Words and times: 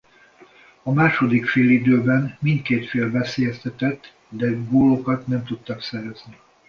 A 0.83 0.91
második 0.93 1.45
félidőben 1.45 2.37
mindkét 2.39 2.89
fél 2.89 3.11
veszélyeztetett 3.11 4.13
de 4.29 4.51
gólokat 4.55 5.27
nem 5.27 5.43
tudtak 5.43 5.81
szerezni. 5.81 6.37